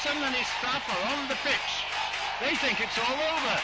[0.00, 1.84] Jackson and his staff are on the pitch.
[2.40, 3.60] They think it's all over.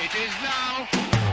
[0.00, 1.27] It is now.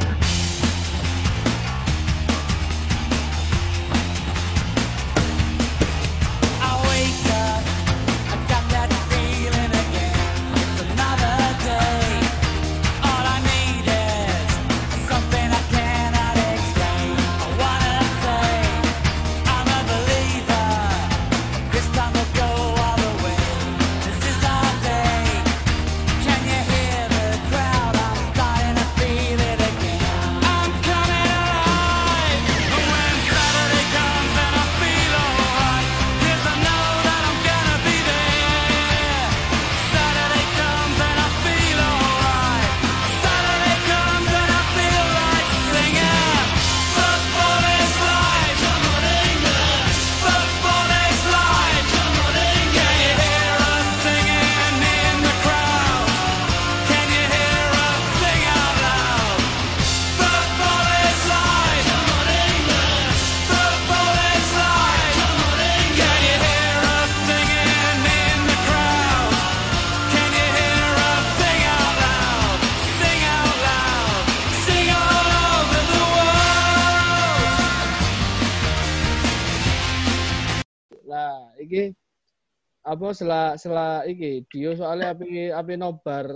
[82.85, 86.29] Apa setelah setelah iki Dio soalnya api api nobar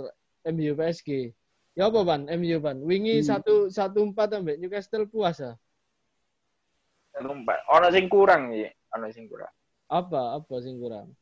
[0.50, 1.30] MU PSG.
[1.78, 2.82] Ya apa ban MU ban?
[2.82, 5.54] Wingi satu satu empat ambek Newcastle puas ah.
[7.22, 7.62] Numpak.
[7.70, 8.66] Ono sing kurang ya,
[8.98, 9.52] ono sing kurang.
[9.86, 11.14] Apa apa sing kurang?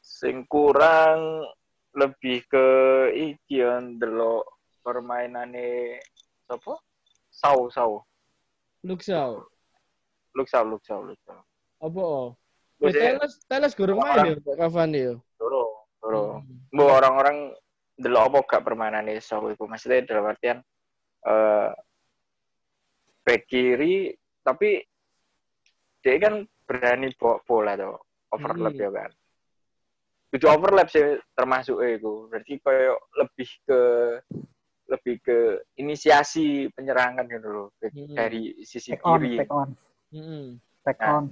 [0.00, 1.44] Sing kurang
[1.92, 2.66] lebih ke
[3.12, 4.48] iki ya ndelok
[4.80, 6.00] permainane
[6.48, 6.80] sapa?
[7.28, 8.00] Sau sau.
[8.80, 9.44] Luxau.
[10.32, 11.40] Luxau luxau luxau.
[11.84, 12.32] Apa oh?
[12.76, 15.14] Wis, Eh, Teles Teles gorong main ya Pak Cavani ya.
[15.40, 16.44] Doro, doro.
[16.44, 16.68] Hmm.
[16.72, 17.36] Mbok orang-orang
[17.96, 20.60] ndelok apa gak permainane Sau iku maksudnya dalam artian
[21.26, 21.70] eh
[23.24, 24.12] back kiri
[24.44, 24.78] tapi
[25.98, 27.96] dia kan berani bawa bola tuh
[28.30, 28.84] overlap Hmm.
[28.84, 29.10] ya kan
[30.30, 33.80] itu overlap sih termasuk itu berarti kayak lebih ke
[34.86, 35.38] lebih ke
[35.80, 38.14] inisiasi penyerangan gitu loh Hmm.
[38.14, 39.68] dari sisi Back on, kiri back on,
[40.12, 40.44] Heeh.
[40.84, 41.10] back Nah.
[41.10, 41.24] on.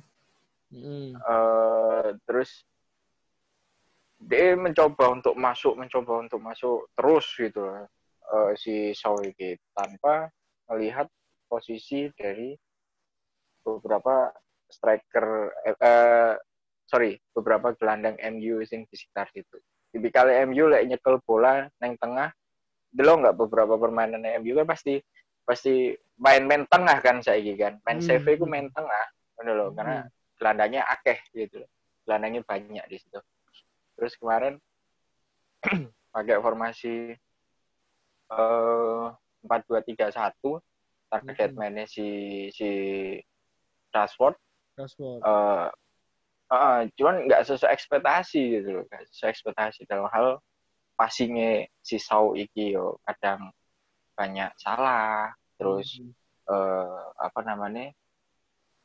[0.74, 1.14] Heeh.
[1.14, 2.66] Eh, terus
[4.24, 7.62] dia mencoba untuk masuk mencoba untuk masuk terus gitu
[8.34, 10.32] eh, si Shaw ini tanpa
[10.72, 11.06] melihat
[11.46, 12.56] posisi dari
[13.64, 14.32] beberapa
[14.68, 16.34] striker eh, eh,
[16.88, 19.56] sorry beberapa gelandang MU sing di sekitar situ.
[19.94, 22.34] Tipikal MU lek nyekel bola neng tengah,
[22.90, 24.98] delok nggak beberapa permainan MU kan pasti
[25.44, 27.78] pasti main-main tengah kan saya kan.
[27.86, 28.06] Main Hmm.
[28.06, 29.06] CV ku main tengah,
[29.38, 30.02] ngono loh, karena
[30.38, 31.70] gelandangnya akeh gitu loh.
[32.04, 33.20] Gelandangnya banyak di situ.
[33.94, 34.58] Terus kemarin
[36.14, 37.14] pakai formasi
[38.24, 39.06] eh
[39.44, 40.40] 4-2-3-1
[41.12, 41.58] target Mhm.
[41.60, 42.06] mainnya si
[42.50, 42.68] si
[43.92, 44.34] Rashford
[44.74, 45.20] Rashford.
[45.22, 45.68] eh
[46.50, 50.40] eh, cuman nggak sesuai ekspektasi gitu loh nggak sesuai ekspektasi dalam hal
[50.96, 53.52] passingnya si Sau iki yo kadang
[54.16, 55.30] banyak salah
[55.60, 56.10] terus Hmm.
[56.50, 57.92] eh, apa namanya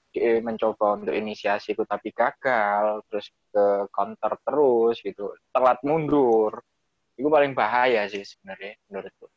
[0.09, 5.33] dia mencoba untuk inisiasi itu tapi gagal terus ke counter terus gitu.
[5.53, 6.65] Telat mundur.
[7.13, 9.27] Itu paling bahaya sih sebenarnya menurutku.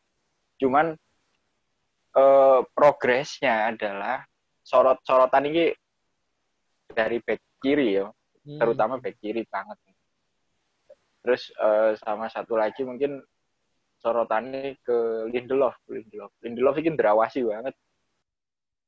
[0.57, 0.97] Cuman
[2.17, 4.25] eh, progresnya adalah
[4.65, 5.73] sorot sorotan ini
[6.89, 8.09] dari back kiri ya.
[8.43, 8.59] Hmm.
[8.59, 9.79] terutama back kiri banget.
[11.23, 13.23] Terus eh, sama satu lagi mungkin
[14.03, 15.79] sorotannya ke Lindelof.
[15.87, 16.33] Lindelof.
[16.43, 17.75] Lindelof ini derawasi banget.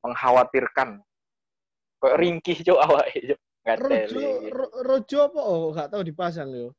[0.02, 1.00] Mengkhawatirkan
[2.04, 4.20] kok ringkih cok awak cok nggak Rojo,
[4.52, 5.40] Ro- Rojo apa?
[5.40, 6.76] Oh, gak tahu dipasang yo.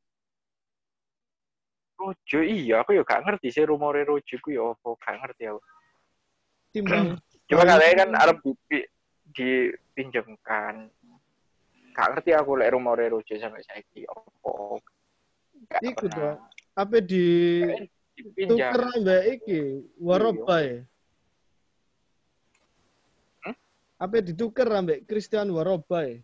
[1.98, 5.62] Rojo iya aku ya gak ngerti sih rumore Rojo ku ya apa gak ngerti aku
[6.76, 7.06] Timbang
[7.50, 8.02] cuma katanya iya.
[8.04, 8.52] kan Arab di,
[9.32, 10.76] dipinjamkan
[11.96, 16.38] gak ngerti aku lek rumore Rojo sampai saiki gak Iku dong.
[16.76, 17.26] Apa di
[18.36, 20.84] tuker ambek iki Waroba ya?
[23.48, 23.56] Hmm?
[24.06, 26.22] Apa ditukar ambek Christian Waroba ya?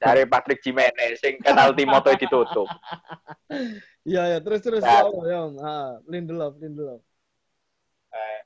[0.00, 2.68] Dari Patrick Jimenez sing penalti moto ditutup
[4.00, 5.04] Iya ya, terus terus Nah.
[5.04, 5.40] ya, Om, ya.
[5.60, 7.00] Ah, Lindelof, Lindelof.
[8.10, 8.40] eh,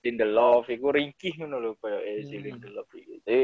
[0.00, 2.44] Lindelof iku ringkih ngono lho koyo eh, si Hmm.
[2.44, 3.24] Lindelof iki.
[3.24, 3.40] Jadi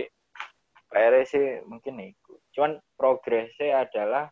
[0.88, 2.36] PR sih mungkin iku.
[2.52, 4.28] Cuman progresnya adalah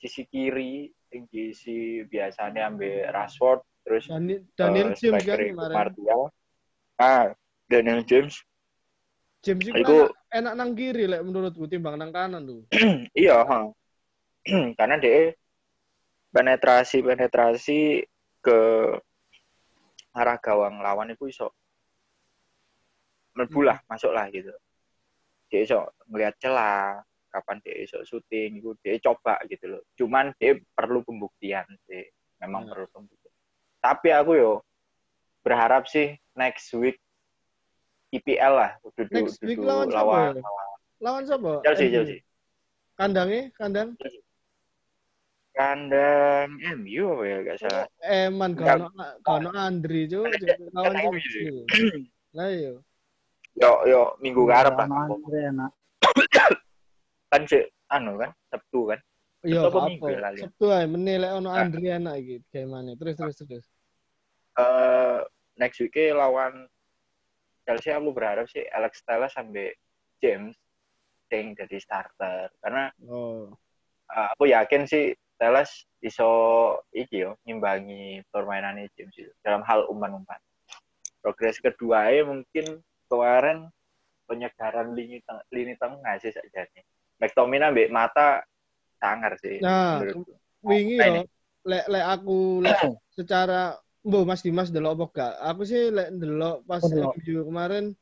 [0.00, 0.88] sisi kiri
[1.30, 5.76] diisi biasanya ambil Rashford terus Dani- Daniel eh, James kan kemarin.
[5.76, 6.22] Martial.
[6.94, 7.34] Ah,
[7.66, 8.38] Daniel James
[9.44, 12.62] James iku Iku- enak, enak nang kiri lek menurutku timbang nang kanan tuh.
[13.12, 13.68] iya ha.
[14.78, 15.34] karena dia
[16.32, 18.02] penetrasi penetrasi
[18.44, 18.58] ke
[20.14, 21.50] arah gawang lawan itu iso
[23.34, 24.54] mlebu lah masuk lah gitu
[25.50, 27.02] dia iso ngelihat celah
[27.34, 32.06] kapan dia iso syuting itu dia coba gitu loh cuman dia perlu pembuktian sih
[32.38, 32.70] memang Hmm.
[32.70, 33.34] perlu pembuktian
[33.82, 34.52] tapi aku yo
[35.42, 36.98] berharap sih next week
[38.10, 40.34] IPL lah duduk Next week duduk lawan siapa lawan?
[41.02, 41.52] Lawan siapa?
[41.66, 41.94] Chelsea MU.
[41.98, 42.18] Chelsea
[42.94, 43.88] Kandangnya, kandang.
[45.54, 48.90] kandang MU apa ya gak salah Eman kano
[49.22, 50.30] kano Andri cuy
[50.70, 51.62] lawan Chelsea.
[52.36, 52.74] Lah iya.
[53.54, 55.70] yo yo minggu ngarep lah Sama Andre enak.
[57.30, 58.98] kan sih anu kan Sabtu kan
[59.44, 60.48] Iya, apa ya?
[60.48, 61.62] Sabtu ae menilai ono Ah.
[61.62, 62.96] Andri enak iki gimana.
[62.96, 63.66] Terus terus terus.
[64.56, 65.20] eh
[65.56, 66.66] next week lawan
[67.64, 69.72] Chelsea aku berharap sih Alex Telles sampai
[70.20, 70.56] James
[71.32, 73.50] yang jadi starter karena Oh.
[74.06, 76.30] eh, aku yakin sih Telles iso
[76.94, 80.38] iki yo ngimbangi permainan James itu dalam hal umpan-umpan.
[81.18, 82.78] Progres kedua ya mungkin
[83.10, 83.66] kemarin
[84.30, 86.84] penyegaran lini teng lini tengah sih saja nih.
[87.18, 88.46] McTominay ambek mata
[89.02, 89.58] sangar sih.
[89.58, 90.06] Nah,
[90.62, 91.22] wingi Nah, yo
[91.66, 92.78] lek lek aku lek
[93.18, 93.74] secara
[94.04, 95.32] Mbok Mas Dimas delok apa gak?
[95.40, 96.92] Aku sih lek delok pas Oh.
[97.16, 97.96] MU kemarin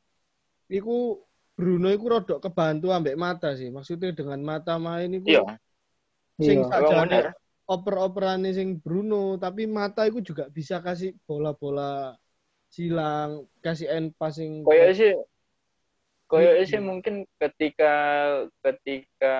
[0.66, 1.22] iku
[1.54, 3.70] Bruno iku rodok kebantu ambek mata sih.
[3.70, 5.43] Maksudnya dengan mata main iku Iya,
[6.43, 6.69] sing Iya.
[6.69, 7.26] tak Emang jane bener.
[7.70, 12.19] oper-operane sing Bruno, tapi mata iku juga bisa kasih bola-bola
[12.66, 14.66] silang, kasih end passing.
[14.66, 15.14] Koyo sih
[16.26, 16.66] koyo Hmm.
[16.66, 17.93] sih mungkin ketika
[18.58, 19.34] ketika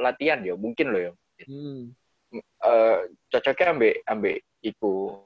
[0.00, 1.12] latihan ya mungkin loh ya.
[1.44, 1.92] Hmm.
[2.64, 2.96] Eh
[3.28, 5.20] cocoknya ambek ambek iku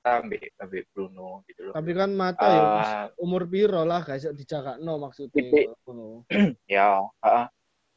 [0.00, 1.74] ambek ambek Bruno gitu loh.
[1.76, 5.36] Tapi kan mata ya Eh, umur piro lah guys dicakakno maksudnya.
[5.36, 5.66] Titik.
[5.84, 6.24] Ngono.
[6.70, 7.46] ya, heeh.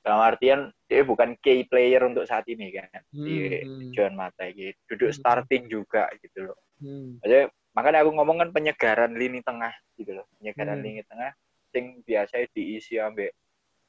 [0.04, 2.92] dalam artian dia bukan key player untuk saat ini kan.
[3.16, 3.64] Hmm, Di
[3.96, 4.76] John Mata gitu.
[4.92, 5.20] Duduk Hmm.
[5.24, 6.60] starting juga gitu loh.
[6.84, 7.24] hmm.
[7.24, 10.28] Maksudnya, makanya aku ngomong kan penyegaran lini tengah gitu loh.
[10.44, 10.86] Penyegaran Hmm.
[10.92, 11.32] lini tengah
[11.72, 13.32] sing biasa diisi ambek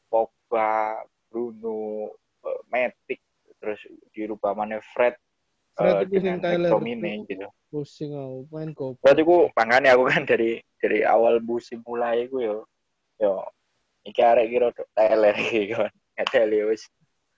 [0.07, 2.15] Pogba, Bruno,
[2.47, 3.19] eh, Matic,
[3.59, 3.83] terus
[4.15, 5.19] dirubah mana Fred,
[5.75, 7.27] Fred eh, Tyler itu.
[7.27, 7.47] gitu.
[7.71, 8.71] Pusing aku main.
[9.03, 12.57] Berarti aku makanya aku kan dari dari awal musim mulai aku yo
[13.19, 13.43] yo
[14.07, 15.91] iki arek kira tok Tyler iki kan.
[16.15, 16.87] Ada wis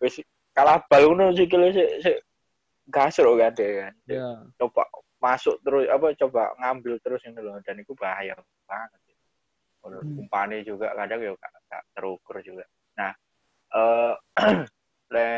[0.04, 0.20] wis
[0.52, 1.48] kalah bal ngono sik
[2.04, 2.20] sik
[2.92, 3.92] gasro kan deh kan.
[4.04, 4.28] Ya.
[4.60, 4.84] Coba
[5.16, 8.36] masuk terus apa coba ngambil terus ini loh dan itu bahaya
[8.68, 9.00] banget.
[9.80, 10.18] Kalau Hmm.
[10.18, 12.66] umpane juga kadang ya gak, gak terukur juga.
[12.98, 13.14] Nah,
[13.72, 14.12] eh
[15.14, 15.28] le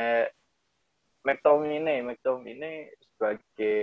[1.28, 3.76] McTominay, McTominay sebagai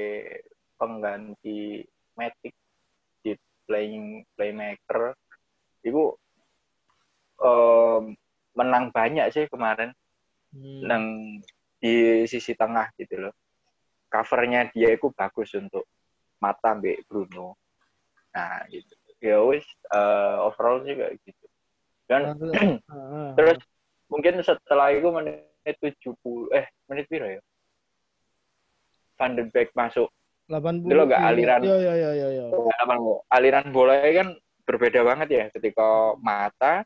[0.82, 1.86] pengganti
[2.18, 2.58] Matic
[3.22, 3.38] di
[3.70, 5.14] playing playmaker
[5.86, 6.18] itu
[7.38, 8.18] em,
[8.58, 9.94] menang banyak sih kemarin
[10.56, 10.88] Hmm.
[10.88, 11.04] nang
[11.84, 13.36] di sisi tengah gitu loh.
[14.08, 15.84] Covernya dia itu bagus untuk
[16.40, 17.60] mata mbak Bruno.
[18.32, 18.96] Nah gitu.
[19.20, 21.46] Ya wis eh, overall sih kayak gitu.
[22.08, 22.40] Dan
[23.38, 23.60] terus
[24.08, 25.12] mungkin setelah itu
[25.66, 27.42] 70 eh menit piro ya?
[29.18, 30.12] Van den Beek masuk
[30.46, 30.86] 80.
[30.86, 31.62] Dulu nggak aliran.
[31.66, 32.46] Iya iya iya iya.
[32.54, 32.94] Apa,
[33.34, 36.86] aliran bola kan berbeda banget ya ketika mata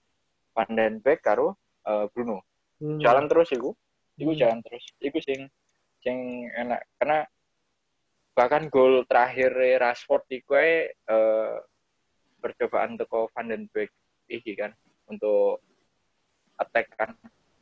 [0.55, 2.39] Van den Beek karo eh, Bruno.
[2.79, 2.99] Hmm.
[3.03, 3.75] Jalan terus iku.
[4.15, 4.39] Iku Hmm.
[4.39, 4.83] jalan terus.
[5.03, 5.51] Iku sing
[5.99, 7.27] sing enak karena
[8.31, 9.51] bahkan gol terakhir
[9.83, 11.55] Rashford iku ae, eh,
[12.39, 13.91] percobaan teko Van den Beek
[14.31, 14.71] iki kan
[15.11, 15.59] untuk
[16.55, 17.11] attack kan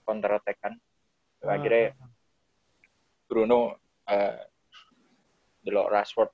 [0.06, 0.78] counter attack kan.
[1.44, 1.54] Ah.
[1.58, 1.94] Akhirnya
[3.28, 3.78] Bruno
[4.08, 4.38] eh
[5.62, 6.32] delok Rashford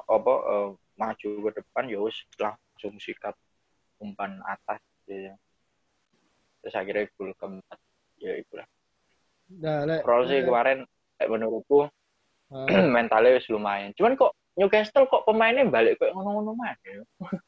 [0.00, 0.68] apa eh,
[0.98, 3.36] maju ke depan ya wis langsung sikat
[4.02, 5.36] umpan atas ya.
[6.60, 7.78] Terus akhirnya gol keempat
[8.20, 8.66] ya itulah.
[9.50, 10.78] Nah, Overall sih kemarin
[11.20, 11.86] menurutku
[12.52, 13.94] ah, mentalnya wis lumayan.
[13.94, 17.00] Cuman kok Newcastle kok pemainnya balik kayak ngono-ngono mana ya?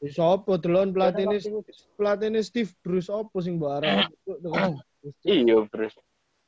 [0.09, 4.07] Sopo delon pelatihnya Waktu itu- pelatihnya Steve Bruce opo sing mbok arep
[5.27, 5.91] Iya, terus.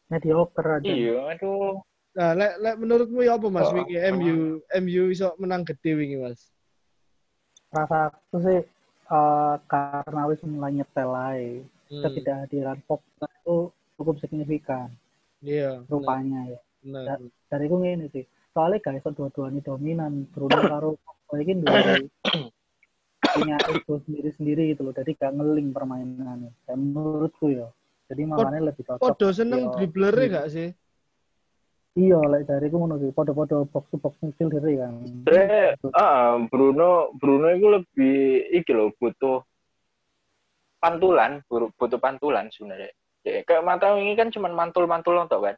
[0.10, 0.86] Mediocre aja.
[0.86, 1.82] Iya, aduh.
[2.16, 6.16] Nah, lek lek menurutmu ya apa Mas Oh, wingi MU MU iso menang gede wingi
[6.16, 6.48] Mas?
[7.76, 8.64] Rasa aku sih
[9.12, 11.60] eh, karena wis mulai nyetel aja.
[11.86, 13.70] Hmm, Ketidakhadiran Pogba itu
[14.00, 14.90] cukup signifikan
[15.46, 16.60] Iya, bener, rupanya ya.
[16.82, 17.20] bener.
[17.52, 18.26] Dari itu ngene sih.
[18.56, 20.26] Soalnya guys dua-duanya dominan.
[20.34, 22.00] Bruno karo Pogba ini dua
[23.36, 24.96] punya ego sendiri-sendiri gitu loh.
[24.96, 26.56] Jadi gak ngeling permainannya.
[26.64, 27.68] Dan menurutku ya.
[28.06, 29.02] Jadi makanya lebih cocok.
[29.02, 29.72] Podo seneng Iya.
[29.74, 30.70] dribbler gak sih?
[31.96, 33.10] Iya, lek dari itu ngono sih.
[33.16, 35.00] Podo-podo box to box midfield diri kan.
[35.00, 38.18] Sebenarnya ah, Bruno Bruno itu lebih
[38.52, 39.42] iki loh butuh
[40.78, 42.92] pantulan, butuh pantulan sebenarnya.
[43.26, 45.56] Ya, kayak mata ini kan cuma mantul-mantul toh kan.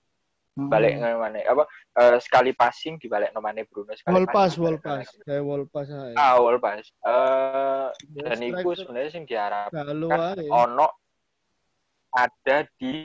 [0.57, 0.73] Hmm.
[0.73, 1.63] Balik mana apa
[2.01, 5.05] eh, sekali passing di balik nomane Bruno sekali Wall pass, passing wall pass.
[5.21, 6.15] Kayak wall pass aja.
[6.17, 6.85] Ah, wall pass.
[7.01, 7.87] Eh
[8.17, 10.49] Ya, dan itu sebenarnya sing diharap Galu kan ae.
[10.49, 10.87] ono
[12.11, 12.95] ada di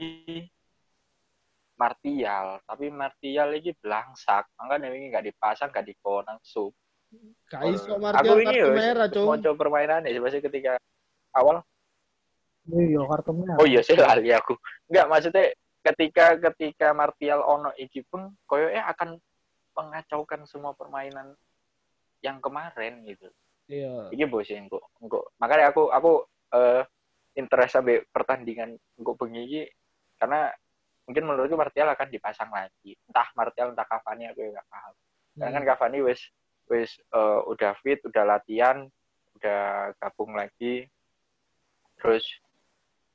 [1.76, 6.70] Martial, tapi Martial ini belangsak, makanya ini nggak dipasang, nggak dikon langsung.
[7.50, 9.26] Gak iso Aku Martial ini kartu merah, Cung.
[9.26, 10.72] mau coba permainan ya, maksudnya ketika
[11.34, 11.60] awal,
[12.70, 13.56] Iya, kartu merah.
[13.58, 14.54] oh iya sih lali aku.
[14.86, 15.44] Nggak, maksudnya
[15.82, 19.18] ketika ketika Martial ono iki pun, koyoke akan
[19.74, 21.34] mengacaukan semua permainan
[22.22, 23.26] yang kemarin gitu.
[23.66, 24.12] Iya.
[24.14, 25.34] Iki bos yang kok, kok.
[25.42, 26.12] Makanya aku aku
[26.54, 26.86] eh
[27.36, 29.62] interest sampai pertandingan bengi iki
[30.20, 30.52] karena
[31.08, 32.94] mungkin menurutku Martial akan dipasang lagi.
[33.10, 34.94] Entah Martial entah Cavani aku nggak paham.
[35.34, 36.20] Karena kan Cavani wis
[36.70, 38.86] wis eh, udah fit, udah latihan,
[39.40, 40.86] udah gabung lagi.
[41.98, 42.24] Terus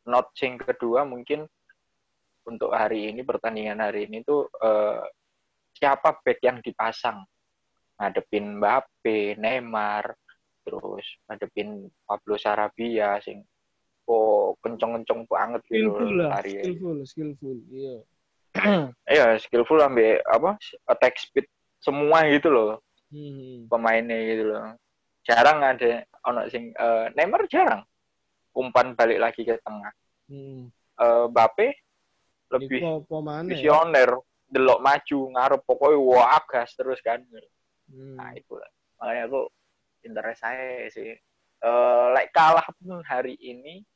[0.07, 1.47] not sing kedua mungkin
[2.47, 5.03] untuk hari ini pertandingan hari ini tuh eh,
[5.77, 7.23] siapa back yang dipasang
[7.97, 10.13] ngadepin Mbappe, Neymar,
[10.61, 13.41] terus ngadepin Pablo Sarabia sing
[14.07, 16.63] oh kenceng-kenceng banget gitu skillful lah, hari ini.
[16.63, 17.57] skillful, skillful.
[17.71, 17.95] Iya.
[19.13, 20.57] Iya, skillful ambil apa
[20.89, 21.45] attack speed
[21.77, 23.71] semua gitu loh Hmm.
[23.71, 24.75] pemainnya gitu loh.
[25.23, 27.79] Jarang ada ono sing eh, Neymar jarang
[28.51, 29.95] umpan balik lagi ke tengah.
[30.27, 30.67] Hmm.
[30.99, 31.67] Eh Mbappe
[32.51, 33.47] lebih apa ya?
[33.47, 34.11] visioner,
[34.51, 37.23] delok maju ngarep pokoknya wah gas terus kan.
[37.87, 38.19] Hmm.
[38.19, 38.67] Nah, itulah.
[38.99, 39.41] Makanya aku
[40.03, 41.15] interest saya sih.
[41.63, 43.87] Eh like kalah pun hari ini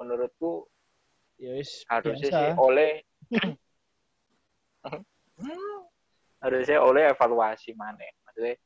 [0.00, 0.68] menurutku
[1.36, 2.38] Ya wis harusnya biasa.
[2.40, 2.90] sih oleh
[6.44, 8.56] harusnya oleh evaluasi mana maksudnya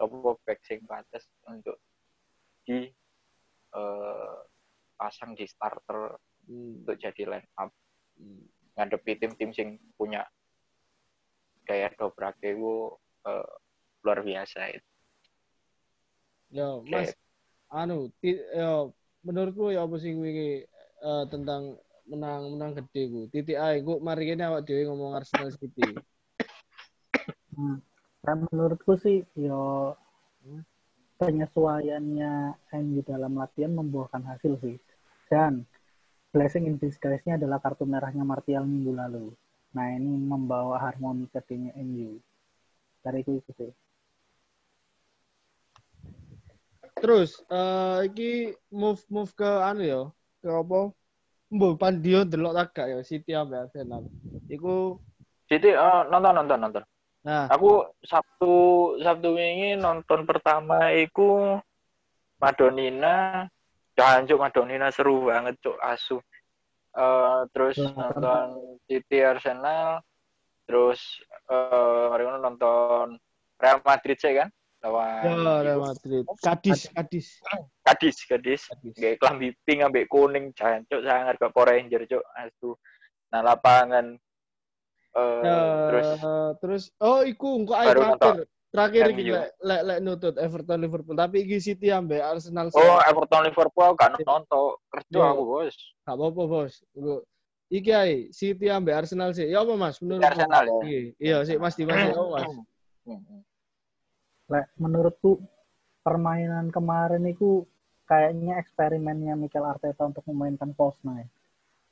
[0.00, 1.76] apa back sing pantes untuk
[2.64, 2.88] di
[3.74, 4.36] eh,
[4.96, 6.84] pasang di starter Hmm.
[6.84, 7.72] untuk jadi line up
[8.20, 8.44] Hmm.
[8.78, 10.22] ngadepi tim-tim sing punya
[11.64, 12.92] gaya dobrak itu
[13.26, 13.50] eh,
[14.04, 14.88] luar biasa itu.
[16.52, 16.90] Yo, Oke.
[16.92, 17.10] Mas,
[17.72, 18.92] anu, ti, yo,
[19.24, 20.62] menurutku ya apa sih wingi
[21.04, 21.76] eh, tentang
[22.08, 23.20] menang menang gede ku.
[23.28, 25.84] Titik ae ku mari kene awak dhewe ngomong Arsenal City.
[27.54, 27.78] Hmm.
[28.24, 29.92] Nah, menurutku sih yo
[31.20, 34.76] penyesuaiannya MU dalam latihan membuahkan hasil sih.
[35.28, 35.64] Dan
[36.34, 39.26] blessing in disguise-nya adalah kartu merahnya Martial minggu lalu.
[39.74, 42.18] Nah ini membawa harmoni ke timnya MU.
[43.04, 43.72] Dari itu, itu sih.
[46.98, 50.02] Terus eh iki move move ke anu ya,
[50.48, 50.92] apa?
[51.54, 54.08] Mbok pandio delok tak gak ya City ambek Arsenal.
[54.48, 54.98] Iku
[55.44, 56.84] Jadi eh, nonton nonton nonton.
[57.20, 58.52] nah, Aku Sabtu
[59.04, 61.60] Sabtu ini nonton pertama iku
[62.40, 63.46] Madonina.
[63.94, 66.18] Jangan cuk Madonina seru banget cuk asu.
[66.96, 70.00] Eh, terus Wah, nonton City Arsenal.
[70.64, 71.00] Terus
[71.52, 73.20] eh mari ngono nonton
[73.60, 74.48] Real Madrid sih kan
[74.80, 76.24] lawan ya Real Madrid.
[76.40, 77.28] Kadis, Kadis.
[77.44, 78.16] Kadis Kadis.
[78.26, 78.62] Kadis.
[78.98, 82.74] Kayak klambi pink ambek kuning jancuk sangat ke Power Ranger cuk asu.
[83.30, 84.18] Nah lapangan
[85.14, 85.58] eh Ya,
[85.90, 86.08] terus
[86.58, 88.46] terus oh iku engko ae Baru terakhir.
[88.74, 89.22] Terakhir iki
[89.62, 92.74] lek lek nutut Everton Liverpool, tapi iki City ambek Arsenal.
[92.74, 95.76] oh Everton Liverpool aku gak nonton kerja aku bos.
[96.02, 96.82] Gak apa-apa, Bos.
[97.70, 99.46] Iki ae City ambek Arsenal sih.
[99.46, 100.74] Ya apa Mas menurut Arsenal ya.
[100.82, 102.50] Iya, iya sih Mas Dimas ya Mas.
[104.50, 105.38] Lek, menurutku
[106.02, 107.64] permainan kemarin itu
[108.04, 111.28] kayaknya eksperimennya Mikel Arteta untuk memainkan false nine.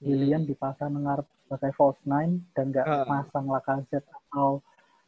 [0.01, 3.07] William dipasang ngarep sebagai false nine dan nggak Ah.
[3.07, 4.59] pasang Lacazette atau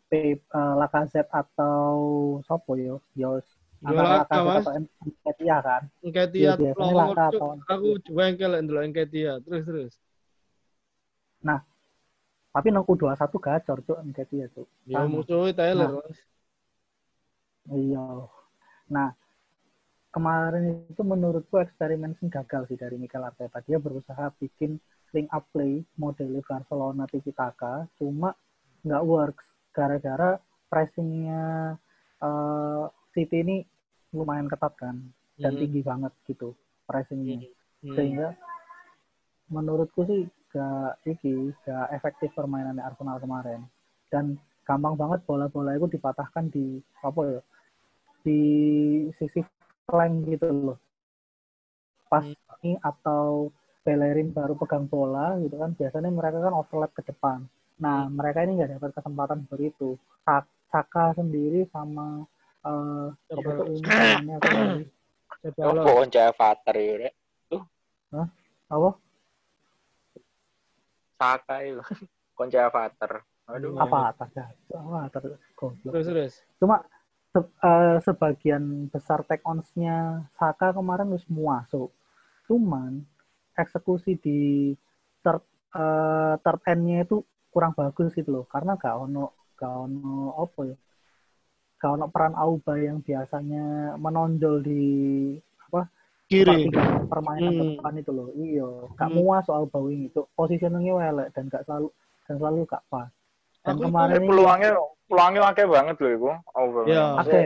[0.08, 0.38] eh,
[0.78, 1.90] Lacazette atau
[2.40, 3.42] sopo yo yo
[3.82, 5.82] antara Lacazette atau Nketiah kan
[6.94, 7.42] Laka Cuk.
[7.42, 9.32] atau- aku wengkel lek ndelok Engketia.
[9.40, 9.94] Terus terus.
[12.54, 16.14] tapi nongku dua satu gacor tuh Nketiah tuh Ya musuhnya Taylor, Nah.
[17.66, 18.06] Iya
[18.86, 19.10] nah
[20.14, 23.58] kemarin itu menurutku eksperimen gagal sih dari Mikel Arteta.
[23.66, 24.78] Dia berusaha bikin
[25.10, 28.30] link up play model Barcelona Tiki Taka cuma
[28.86, 29.42] nggak works.
[29.74, 30.38] Gara-gara
[30.70, 31.74] pressingnya
[32.22, 33.56] eh, City ini
[34.14, 35.02] lumayan ketat kan?
[35.34, 35.60] Dan Hmm.
[35.66, 36.54] tinggi banget gitu
[36.86, 37.42] pressingnya.
[37.84, 37.92] Hmm.
[38.00, 38.32] sehingga
[39.52, 43.66] menurutku sih gak iki gak efektif permainannya Arsenal kemarin.
[44.08, 47.40] Dan gampang banget bola-bola itu dipatahkan di apa ya
[48.24, 48.40] di
[49.20, 49.44] sisi
[49.86, 50.78] flank gitu loh
[52.10, 52.24] pas
[52.62, 53.50] ini atau
[53.84, 57.44] Bellerin baru pegang bola gitu kan biasanya mereka kan overlap ke depan
[57.76, 62.26] nah mereka ini nggak dapat kesempatan begitu Sa- Saka sendiri sama
[62.66, 64.90] eh apa tuh ini.
[65.62, 67.14] Oh, Onca Avatar ya, Rek.
[68.72, 68.90] Apa?
[71.14, 71.82] Saka itu.
[72.36, 73.22] Kunci avatar.
[73.46, 73.78] Aduh.
[73.78, 73.82] Hmm.
[73.86, 74.28] Apa atas?
[74.74, 75.22] Apa atas
[75.54, 75.92] goblok.
[75.94, 76.34] Terus terus.
[76.58, 76.82] Cuma
[77.34, 81.90] se- eh, sebagian besar take ons-nya Saka kemarin wis masuk.
[82.46, 83.02] Cuman
[83.58, 84.70] eksekusi di
[85.20, 85.42] third
[85.74, 88.44] eh, third end-nya itu kurang bagus gitu loh.
[88.46, 90.76] Karena gak ono gak ono apa ya?
[91.82, 94.84] Gak ono peran Auba yang biasanya menonjol di
[95.68, 95.90] apa
[96.30, 96.70] Kiri.
[97.10, 97.62] permainan Hmm.
[97.76, 98.30] depan itu loh.
[98.32, 99.16] Iya, gak Hmm.
[99.18, 100.22] muas soal bawing itu.
[100.38, 101.90] Positioningnya welek dan gak selalu
[102.24, 103.10] dan selalu gak pas.
[103.64, 104.28] Dan Aku kemarin ini
[105.08, 106.30] peluangnya akeh banget loh iku.
[106.56, 107.20] Oh, Iya.
[107.20, 107.40] Oke.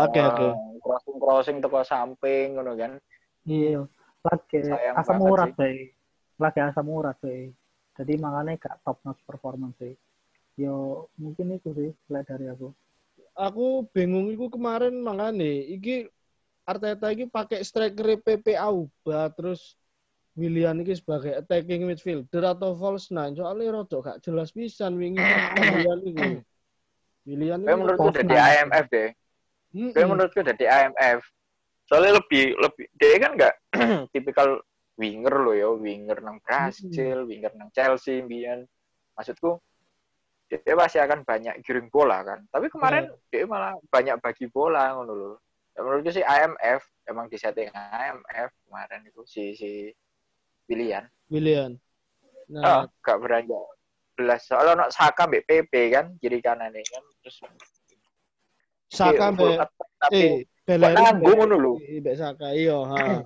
[0.00, 0.46] Oke oke.
[0.82, 2.98] Crossing crossing teko samping ngono kan.
[3.42, 3.86] Iya,
[4.22, 4.58] lagi
[4.94, 5.90] asam urat sih.
[6.38, 7.50] Lagi asam urat deh.
[7.92, 9.94] Jadi makanya gak top notch performance sih.
[10.56, 12.70] Yo mungkin itu sih lihat dari aku.
[13.32, 16.06] Aku bingung iku kemarin makane iki
[16.62, 19.74] Arteta iki pakai striker PP Auba terus
[20.38, 25.20] Willian iki sebagai attacking midfielder atau false nine soalnya rodok gak jelas pisan wingi
[25.58, 26.30] Willian iki.
[27.22, 28.50] Willian Kayak menurutku dari nine.
[28.66, 29.08] IMF deh.
[29.72, 29.92] Mm-mm.
[29.94, 31.20] Kayak menurutku dari IMF.
[31.86, 33.54] Soalnya lebih lebih dia kan nggak
[34.14, 34.48] tipikal
[34.98, 38.64] winger loh ya, winger nang Brasil, winger nang Chelsea, Bian.
[39.14, 39.60] Maksudku
[40.52, 42.44] dia pasti akan banyak giring bola kan.
[42.52, 45.36] Tapi kemarin dia malah banyak bagi bola ngono loh.
[45.72, 49.88] Ya, menurutku sih IMF emang di setting IMF kemarin itu si si
[50.68, 51.08] pilihan.
[52.52, 53.64] Ah, Nah, gak beranjak.
[54.20, 57.40] Soalnya nak Saka mbek PP kan kiri kanan kan terus
[58.92, 61.72] Saka mbek attack, tapi eh Bellerin nanggung ngono lho.
[61.80, 63.24] mbek Saka iya ha.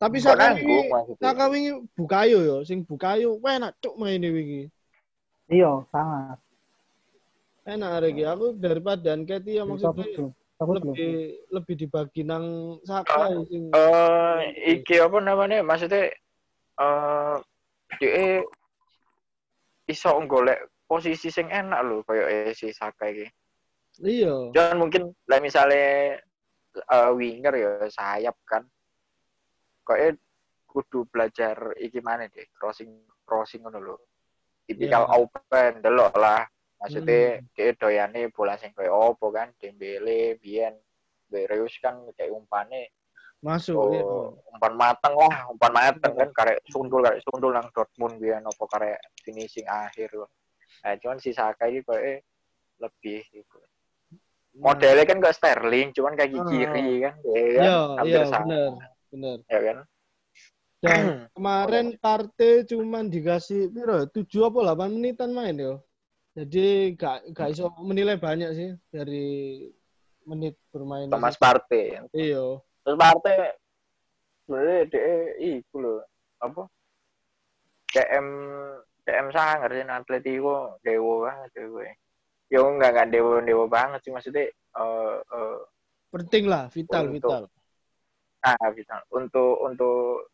[0.00, 1.22] Tapi Kok Saka wingi maksudnya.
[1.24, 4.62] Saka wingi bukayo yo, sing bukayo enak cuk maine wingi.
[5.50, 6.38] Iya, sangat.
[7.68, 8.22] Enak hari ini.
[8.24, 14.36] Aku daripada Nketi ya Bagus maksudnya lebih lebih dibagi nang Saka ya, sing eh
[14.76, 17.36] iki apa namanya maksudnya eh
[17.96, 18.44] dia
[19.90, 23.26] iso golek posisi sing enak lho kayak si Saka iki.
[24.06, 24.50] iya.
[24.54, 26.18] Jangan mungkin lah misalnya
[26.70, 28.62] eh, winger ya sayap kan.
[29.82, 30.22] Kayak
[30.70, 32.90] kudu belajar iki mana deh crossing
[33.26, 33.96] crossing ngono lho.
[34.66, 35.14] Tipikal Ya.
[35.18, 36.46] open delok lah.
[36.80, 37.46] Maksudnya Hmm.
[37.52, 40.72] dia doyane bola sing kayak opo kan Dembele, Bien,
[41.28, 42.94] Bereus kan kayak umpane
[43.40, 44.04] Masuk Oh, ya.
[44.52, 49.00] umpan mateng lah, umpan mateng kan karek sundul karek sundul nang Dortmund biyen apa karek
[49.24, 50.12] finishing akhir.
[50.84, 52.20] Nah, cuman si Saka ini kayak
[52.76, 53.58] lebih gitu.
[54.60, 56.44] Modelnya kan gak Sterling, cuman kaki Ah.
[56.44, 57.14] kiri kan, ya kan?
[57.24, 58.70] Iya, Hampir iya sama, benar.
[59.10, 59.36] Benar.
[59.46, 59.78] ya kan?
[60.80, 61.00] Dan
[61.32, 64.04] kemarin Partey cuman dikasih piro?
[64.08, 65.80] 7 apa 8 menitan main yo.
[66.34, 69.64] Jadi gak gak iso menilai banyak sih dari
[70.24, 71.08] menit bermain.
[71.08, 72.00] Thomas Partey.
[72.12, 72.60] Iya.
[72.80, 73.36] Terus Partey
[74.44, 75.94] sebenarnya dia iku lho,
[76.40, 76.62] apa?
[77.90, 78.26] DM
[79.02, 81.88] DM sangar sih Atletico dewa banget ya gue.
[82.50, 85.58] Ya enggak enggak dewa dewa banget sih maksudnya eh eh,
[86.10, 87.42] Penting lah, vital, Untuk- vital.
[88.40, 90.32] ah bisa untuk untuk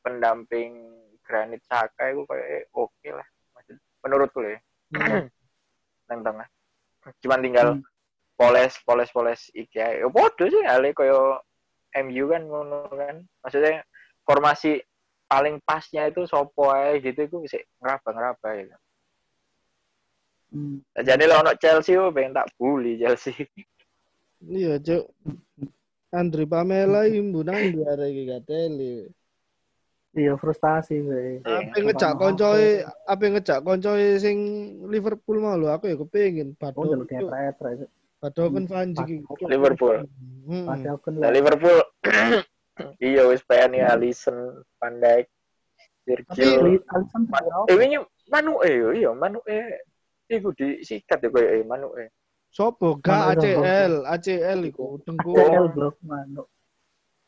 [0.00, 4.56] pendamping Granit Saka itu kayak oke lah Maksud, menurutku ya
[6.08, 6.48] nang tengah
[7.20, 7.84] cuman tinggal Hmm.
[8.34, 11.36] poles poles poles iki ya podo sih ale koyo
[12.02, 13.86] MU kan ngono kan maksudnya
[14.26, 14.82] formasi
[15.30, 18.76] paling pasnya itu sopo ae gitu itu bisa ngeraba-ngeraba gitu.
[20.54, 20.78] Hmm.
[20.94, 23.34] Jadi lo ono Chelsea oh, pengen tak bully Chelsea.
[24.44, 25.10] Iya, Cuk.
[26.14, 29.10] Andri Pamela imbu nang biar iki gateli.
[30.14, 31.42] Iya, frustasi sih.
[31.42, 34.38] Apa ngejak koncoe, apa ngejak koncoe sing
[34.86, 37.58] Liverpool mau lho, aku ya kepengin Oh, jalur kayak
[38.24, 38.88] Bado kan Van.
[39.44, 40.08] Liverpool.
[40.48, 40.64] Hmm.
[40.64, 41.76] Padahal kan Nah, Liverpool
[43.04, 45.28] iya wis pengen ya Alisson, Van Dijk,
[46.08, 46.80] Virgil.
[47.68, 48.00] Eh wingi
[48.32, 49.84] Manu eh yo, iya Manu eh
[50.32, 52.08] iku disikat ya koyo eh Manu eh.
[52.48, 52.96] Sopo?
[52.96, 55.36] Ga ACL, ACL iku dengkul.
[55.36, 56.48] ACL blok manuk.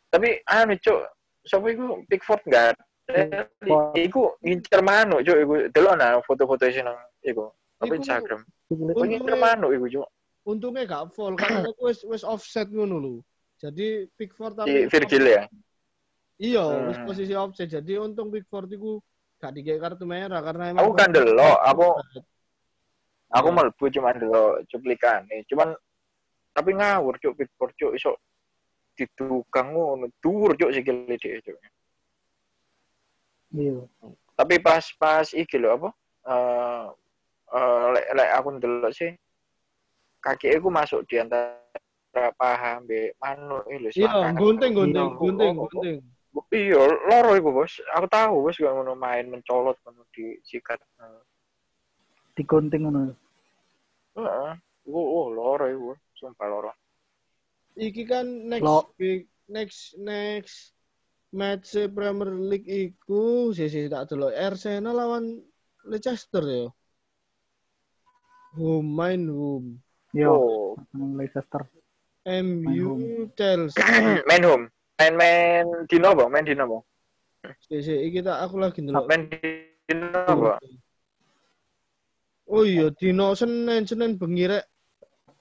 [0.08, 1.00] Tapi anu cuk,
[1.44, 3.44] sapa iku Pickford enggak ada.
[3.92, 7.52] Iku ngincer Manu cuk iku delok nah foto-foto sing nang iku
[7.84, 8.40] apa Instagram.
[8.72, 10.08] Iku ngincer Manu iku cuk.
[10.46, 13.14] Untungnya gak full karena aku wis wis offset ngono lho.
[13.58, 15.42] Jadi Pickford Si Virgil ya.
[16.38, 16.86] Iya, Hmm.
[16.92, 17.66] wis posisi offset.
[17.66, 19.02] Jadi untung Pickford iku
[19.42, 21.86] gak dikek kartu merah karena Aku kan delok, aku
[23.26, 23.56] aku Iya.
[23.58, 25.42] mlebu cuma delok cuplikane.
[25.50, 25.74] Cuman
[26.54, 28.14] tapi ngawur cuk Pickford cuk iso
[28.94, 30.06] ditukang ngono.
[30.22, 31.58] Dhuwur cuk sikile dhek cuk.
[33.50, 33.82] Iya.
[34.36, 35.90] Tapi pas pas iki lho apa?
[36.26, 36.86] Eh
[37.56, 39.10] eh, lek lek aku ndelok sih
[40.26, 41.54] kaki aku masuk di antara
[42.34, 45.20] paha mbek manuk iki lho Iya, gunting gunting Iya.
[45.22, 45.70] gunting Oh, oh, oh.
[45.70, 45.98] gunting.
[46.52, 47.80] Iya, loro iku, Bos.
[47.96, 50.76] Aku tahu, Bos, gak ngono main mencolot ngono di sikat.
[52.36, 53.14] Digunting ngono.
[54.20, 54.52] Heeh.
[54.84, 56.72] Iku oh loro iku, sumpah loro.
[57.76, 60.76] Iki kan next Lo- week, next next
[61.32, 65.24] match Premier League iku sisi tak delok Arsenal lawan
[65.88, 66.66] Leicester ya.
[68.56, 69.80] Home main home.
[70.16, 71.68] Yo, Oh, Leicester.
[72.24, 72.88] MU
[73.36, 73.76] Chelsea.
[74.24, 74.64] main home.
[74.96, 76.82] Main-main dino, Bang, main dino, Bang.
[77.62, 79.04] Sisi iki tak aku lagi ndelok.
[79.04, 80.58] Main dino, Bang.
[82.48, 84.64] Oh iya, dino Senin, Senin bengi rek.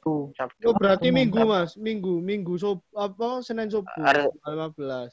[0.06, 0.30] Oh
[0.78, 5.10] berarti minggu mas, minggu, minggu sob apa Senin subuh Ar- tanggal 15.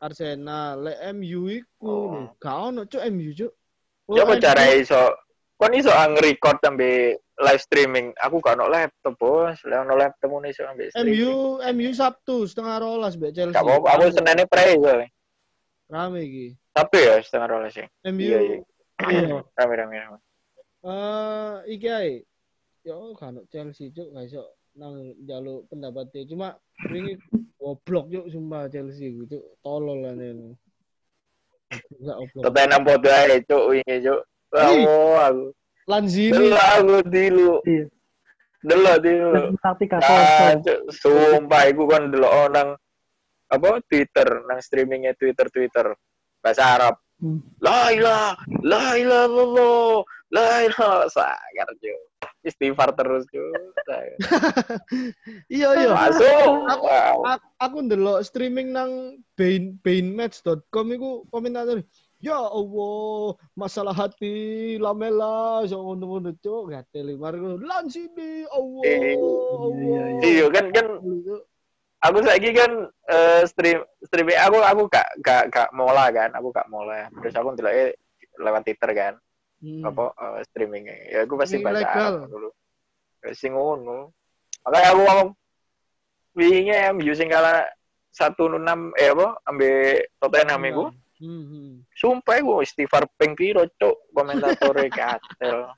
[0.00, 2.28] Arsenal, le MU iku Oh.
[2.36, 3.52] Gak ono cuk MU cuk.
[4.04, 5.00] Oh, Ya apa MU cara iso
[5.56, 8.12] kon iso nge-record sampe live streaming.
[8.20, 9.58] Aku gak ono laptop, Bos.
[9.64, 10.92] Lah ono laptop ngono iso ambil.
[11.00, 13.56] MU MU Sabtu setengah rolas mbek Chelsea.
[13.56, 15.08] Gak apa-apa, aku senene pre soalnya.
[15.90, 16.46] Rame iki.
[16.70, 17.86] Tapi ya setengah rolas sih.
[18.06, 18.58] MU Iya, iya.
[19.58, 20.18] Rame rame rame.
[20.84, 22.14] Eh iki ae.
[22.84, 26.54] Yo kan ono Chelsea cuk gak iso nang jaluk pendapatnya cuma
[26.88, 27.18] wingi
[27.58, 30.54] goblok cuk sumpah Chelsea cuk tolol lah nih.
[32.04, 32.42] Gak goblok.
[32.44, 34.20] Tottenham podo ae cuk wingi cuk.
[34.50, 34.82] Ih.
[34.82, 35.44] Oh, aku.
[35.88, 37.52] Lanzini Delok aku dilu.
[37.64, 37.84] Iya.
[38.60, 38.96] Delok.
[39.56, 40.92] Menang tiga Ah, kosong.
[40.92, 42.68] sumpah iku kan delok nang
[43.50, 45.86] apa Twitter, nang streamingnya Twitter Twitter
[46.44, 46.94] bahasa Arab.
[47.20, 47.40] Hmm.
[47.60, 48.32] La ilah,
[48.64, 50.00] la ilah illallah,
[50.32, 50.44] la
[51.12, 52.00] sangar cuk.
[52.40, 53.28] Istighfar terus.
[53.28, 54.16] Sangar.
[55.52, 55.92] Iya iya.
[55.92, 56.52] Masuk.
[56.64, 57.22] Aku, aku,
[57.60, 61.84] aku ndelok streaming nang bain bainmatch.com iku komentator
[62.20, 68.82] Ya Allah, masalah hati lamela so ngono-ngono cuk gatel mari lan sini Allah.
[68.84, 69.68] Eh, Allah.
[69.72, 70.86] iya, Iya kan kan
[72.04, 76.68] aku saiki kan eh, stream streaming aku aku gak gak gak mola kan, aku gak
[76.68, 77.08] mola.
[77.24, 77.96] Terus aku ndelok
[78.36, 79.14] lewat Twitter kan,
[79.64, 79.84] Hmm.
[79.84, 80.96] apa eh, streamingnya.
[81.08, 81.84] Ya aku pasti baca.
[81.84, 82.48] Arab dulu.
[83.24, 84.12] Ya, Sing ngono.
[84.60, 85.28] Makanya aku ngomong
[86.36, 87.64] wingi MU sing kalah
[88.12, 89.68] 1-6 eh apa ambe
[90.20, 90.84] Tottenham iku.
[91.20, 91.72] Hmm, hmm.
[92.00, 95.68] Sumpah iku istighfar ping piro cuk komentatore katel.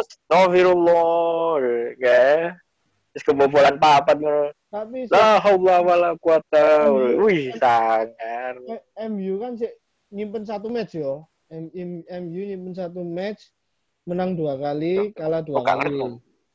[0.00, 1.60] Astagfirullah.
[2.00, 2.56] Ya.
[3.12, 4.48] Terus kebobolan papat ngono.
[4.72, 6.88] Tapi La haula wala quwata.
[7.20, 8.56] Wih, sangar.
[8.64, 9.68] eh, MU kan sih
[10.08, 11.28] nyimpen satu match yo.
[11.52, 12.00] MU
[12.40, 13.52] nyimpen satu match
[14.08, 15.92] menang dua kali, kalah dua Oh, kali.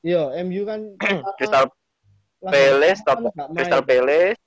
[0.01, 0.97] Iya, MU kan
[1.37, 1.69] Crystal
[2.41, 3.21] Palace, kan.
[3.53, 4.41] Crystal Palace.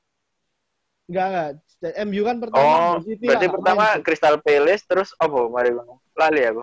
[1.07, 1.51] Enggak, enggak.
[1.81, 4.05] MU kan pertama Oh, City berarti lah, pertama main.
[4.05, 6.05] Crystal Palace terus apa mari ngono.
[6.13, 6.63] Lali aku.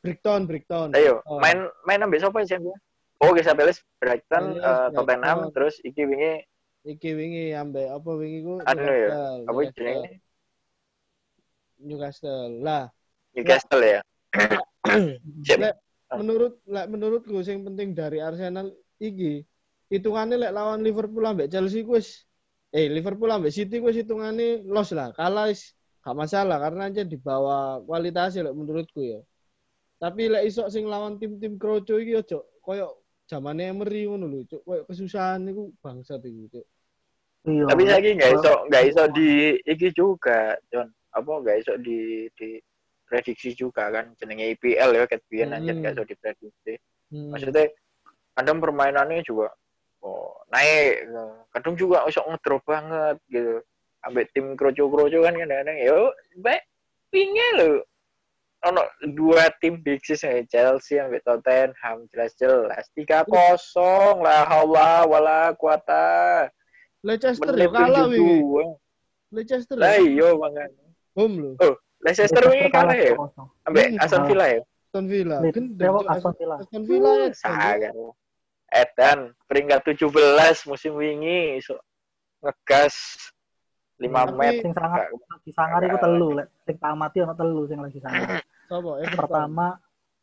[0.00, 0.88] Brighton, Brighton.
[0.94, 1.36] Ayo, Oh.
[1.38, 2.72] main main ambil sapa sih aku?
[3.18, 6.46] Oh, Crystal Palace, Brighton, Palace, eh, Tottenham, terus iki wingi
[6.80, 8.56] Iki wingi ambek apa wingi ku?
[8.64, 9.08] Anu ya,
[9.44, 9.76] apa Newcastle.
[9.76, 10.10] jenenge?
[11.76, 12.50] Newcastle.
[12.60, 12.84] Lah,
[13.32, 14.00] Newcastle ya.
[15.60, 15.76] Lek
[16.10, 19.44] menurut lek menurutku sing penting dari Arsenal iki
[19.86, 22.24] hitungannya lek lawan Liverpool ambek Chelsea ku wis
[22.70, 25.10] eh Liverpool ambek City ku wis hitungane loss lah.
[25.14, 25.50] Kalah
[26.00, 29.20] gak masalah karena aja di bawah kualitasnya menurutku ya.
[30.00, 34.62] Tapi lek isok sing lawan tim-tim kroco iki ojo koyo zamane Emery ngono lho, cuk.
[34.64, 36.66] Koyo kesusahan iku bangsat iku, cuk.
[37.46, 37.64] Iya.
[37.68, 39.28] Tapi saya nggak iso nggak iso di
[39.60, 40.88] iki juga, John.
[41.12, 42.56] Apa nggak iso di di
[43.04, 45.82] prediksi juga kan jenenge IPL ya ket biyen anjir Hmm.
[45.82, 46.74] nggak iso diprediksi.
[47.10, 47.34] Hmm.
[47.34, 47.68] Maksudnya
[48.38, 49.50] kadang permainannya juga
[50.04, 51.08] oh, naik,
[51.52, 53.60] kadang juga iso ngedrop banget gitu.
[54.00, 56.08] Ambek tim kroco-kroco kan kadang-kadang yo
[56.40, 56.64] baik
[57.12, 57.84] pinge lho.
[58.68, 58.84] Ono
[59.16, 63.28] dua tim big six ya Chelsea ambek Tottenham jelas-jelas 3-0
[64.20, 66.48] la haula wala quwata.
[67.04, 68.04] Leicester Menit yo kalah.
[68.08, 69.32] 72.
[69.32, 70.70] Leicester Lah yo iya mangan.
[71.16, 71.70] home lho.
[72.04, 73.12] Leicester wingi kalah ya
[73.68, 74.60] ambek Hmm, Aston Villa ya.
[74.90, 75.36] Aston Villa.
[75.40, 76.56] Cuk, Aston Villa.
[76.60, 77.90] Aston Villa ya.
[78.70, 81.74] Edan peringkat 17 musim wingi iso
[82.38, 82.94] ngegas
[83.98, 84.54] 5 Tapi- met.
[84.62, 88.40] Sing sangat lagi sangar iku telu lek sing tak amati ono telu sing lagi sangar.
[88.70, 88.96] Sopo?
[89.02, 89.18] Everton.
[89.18, 89.66] Pertama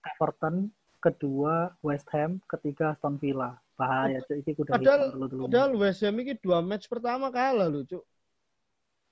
[0.01, 0.55] Everton,
[1.03, 3.59] kedua West Ham, ketiga Aston Villa.
[3.77, 5.13] Bahaya cuk iki kudu Padahal-.
[5.45, 8.01] Padahal West Ham ini dua match pertama kalah lho, Cuk.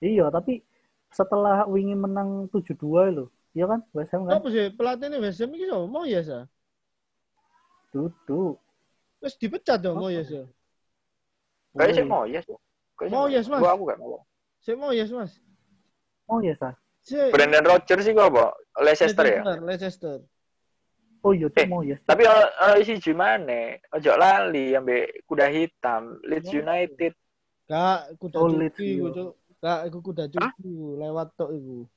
[0.01, 0.65] Iya, tapi
[1.13, 3.25] setelah wingi menang 7-2 lho.
[3.53, 3.79] Iya kan?
[3.93, 5.85] West Ham kan Apa sih pelatihnya West Ham ini siapa?
[5.85, 6.49] Mau ya, Sa?
[7.93, 8.59] duduk.
[9.25, 10.21] Terus dipecat dong, mau ya?
[11.73, 12.45] Kayaknya sih mau ya.
[12.93, 13.57] Kayaknya Mau yes, Mas.
[13.57, 14.21] Gua aku gak mau.
[14.61, 15.41] Saya mau ya, Mas.
[16.29, 16.77] Oh iya sah.
[17.01, 18.53] Saya Brandon Rodgers sih gua apa?
[18.85, 19.41] Leicester ya.
[19.57, 20.21] Leicester.
[21.25, 22.05] Oh iya Eh, mau yes.
[22.05, 23.81] Tapi ono isi gimana?
[23.97, 26.61] Ojo lali ambek kuda hitam, Leeds Oh.
[26.61, 27.13] United
[27.65, 29.25] Kak, kuda Oh, cuci iku, iya.
[29.57, 30.69] Kak, iku kuda cuci
[31.01, 31.89] lewat tok iku.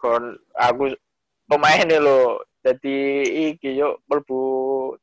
[0.00, 0.96] kon aku
[1.44, 2.96] pemain nih lo jadi
[3.52, 4.40] iki yuk mlebu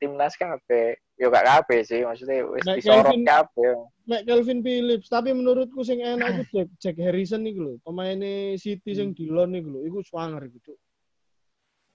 [0.02, 0.98] timnas kabeh.
[1.22, 3.78] Yo gak kabeh sih maksudnya wis disorot kabeh.
[4.10, 8.98] Mek Kelvin Phillips, tapi menurutku sing enak iku Jack, Jack Harrison iku lho, pemainnya City
[8.98, 10.78] sing di Lon iku lho, iku swanger iku, Cuk.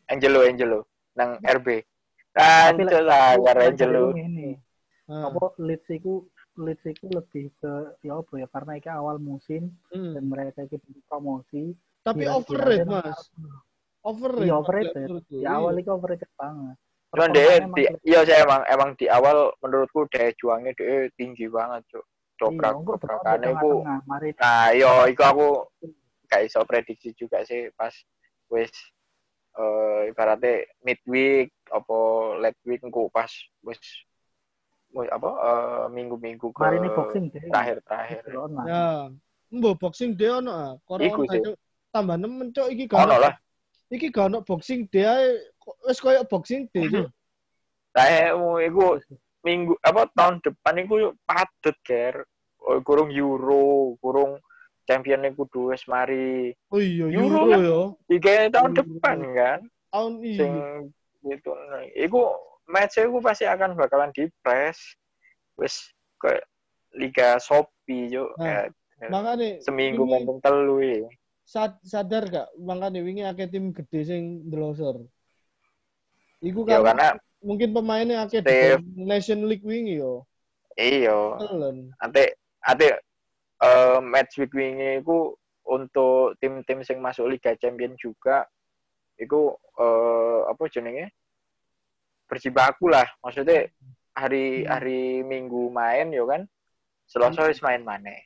[0.07, 0.87] Angelo Angelo
[1.19, 1.83] nang RB
[2.31, 4.15] Tapi Anjir lah Angelo.
[4.15, 4.55] ini
[5.07, 6.27] Nah, apa Leeds iku
[6.59, 10.19] Leeds iku lebih ke ya apa ya karena iki awal musim hmm.
[10.19, 13.19] dan mereka iki promosi Tapi overrated, Mas.
[14.07, 14.47] Overrated.
[14.47, 15.09] Iya, overrated.
[15.27, 15.49] di Iya.
[15.59, 16.77] awal iki overrated banget.
[17.07, 21.07] cuman dia Performanya di emang iya saya emang emang di awal menurutku daya juangnya dia
[21.17, 23.73] tinggi banget cuk iya, dobrak dobrakannya itu
[24.05, 25.47] mari nah yo iku aku
[26.29, 27.95] gak iso prediksi juga sih pas
[28.53, 28.69] wis
[29.57, 31.99] eh ibaratnya midweek apa
[32.43, 33.31] late week engko pas
[33.65, 33.81] wis
[34.93, 37.49] wis apa eh, minggu-minggu ke mari ini boxing deh.
[37.49, 38.23] terakhir-terakhir.
[38.67, 39.09] Ya.
[39.55, 40.73] Mbok boxing day ono ah.
[40.85, 41.39] Corona
[41.95, 43.35] tambah nemen cuk iki gak ono- lah
[43.87, 47.07] Iki gak ono boxing day kok wis koyo boxing day, Cuk.
[47.95, 48.99] saya mau iku
[49.41, 52.17] minggu apa tahun depan iku padet ger
[52.67, 54.43] Oh, kurung euro kurung
[54.91, 57.61] champion iku kudu wis mari Oh iya, Euro Euro kan?
[57.63, 57.81] ya.
[58.11, 58.79] tiga tahun Euro.
[58.83, 59.61] depan kan
[59.95, 61.31] Tahun sing iya.
[61.31, 61.51] gitu
[61.95, 62.21] iku
[62.67, 64.83] match iku pasti akan bakalan di press
[65.55, 65.79] wis
[66.19, 66.43] ke
[66.99, 68.67] Liga Shopee yo Nah,
[68.99, 71.07] kayak Makane seminggu main telu iki.
[71.47, 75.07] Sad- sadar gak makane wingi akeh tim gede sing ndelosor.
[76.43, 77.09] Iku ya kan karena
[77.41, 78.43] mungkin pemainnya akeh
[78.99, 80.27] Nation League wingi yo.
[80.77, 81.89] iya Telen.
[82.03, 83.01] ate ate
[83.63, 85.33] eh, match week wingi iku
[85.65, 88.45] untuk tim-tim sing masuk Liga Champion juga
[89.17, 91.09] iku eh, apa jenenge
[92.29, 93.71] berjibaku lah maksudnya
[94.13, 94.69] hari Hmm.
[94.69, 96.45] hari Minggu main yo kan
[97.07, 98.26] Selasa wis main maneh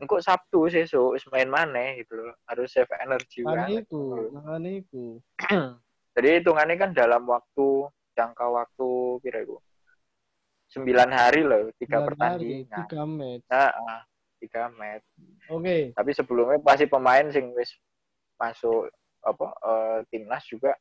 [0.00, 2.32] engko Sabtu sesuk wis main maneh gitu loh.
[2.48, 5.20] Harus save energi iku, makane iku.
[6.16, 7.86] jadi hitungannya kan dalam waktu
[8.16, 8.88] jangka waktu
[9.20, 9.60] kira iku.
[10.70, 12.88] Sembilan hari loh tiga pertandingan.
[12.88, 13.44] Tiga match.
[13.52, 14.02] nah, ah,
[14.40, 15.06] tiga match.
[15.52, 15.92] Oke.
[15.92, 17.76] tapi sebelumnya pasti pemain sing wis
[18.40, 18.88] masuk
[19.20, 20.72] apa eh, timnas juga.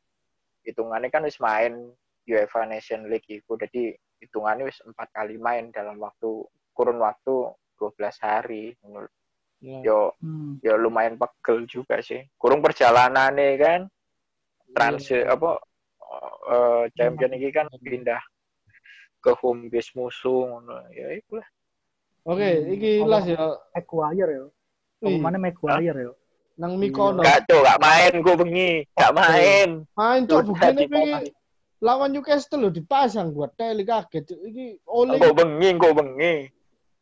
[0.63, 1.91] Hitungannya kan wis main
[2.23, 7.95] UEFA Nation League itu jadi hitungannya wis empat kali main dalam waktu kurun waktu 12
[8.19, 9.09] hari menurut
[9.59, 9.83] Ya.
[9.83, 10.55] yo Hmm.
[10.63, 13.81] ya lumayan pegel juga sih kurung perjalanannya kan
[14.71, 15.35] transit Iya.
[15.35, 15.59] apa
[16.47, 18.23] eh, champion ini kan pindah
[19.19, 20.79] ke home base musuh ngono.
[20.89, 21.47] ya itu lah
[22.23, 22.71] Oke, Hmm.
[22.71, 23.41] iki las ya.
[23.73, 24.45] Maguire ya.
[24.99, 26.13] Pemainnya Maguire ya.
[26.55, 27.19] nang Mikono.
[27.19, 30.91] gak tuh gak main gue bengi gak main Main cok buktinya dipasang.
[30.91, 31.21] pengen
[31.79, 34.27] lawan Newcastle lho dipasang buat teli kaget.
[34.29, 36.35] Iki oleh gue bengi gue bengi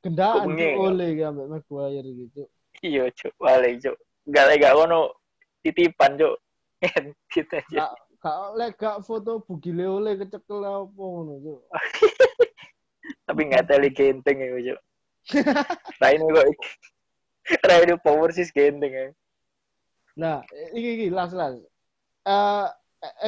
[0.04, 2.46] gendaan oleh ya ambek Maguire gitu.
[2.86, 3.98] iya cuk balik cuk
[4.30, 5.14] gak lagi gak ngono
[5.66, 6.36] titipan cuk
[7.34, 11.62] gitu aja Gak gak lek gak foto bugile oleh kecekel apa ngono cuk.
[13.28, 14.80] tapi nggak teli genteng ya cuk
[16.00, 16.48] nah ini kok
[17.84, 19.08] ini power sih genteng ya
[20.18, 20.42] Nah,
[20.74, 21.54] iki iki las las.
[22.26, 22.66] Eh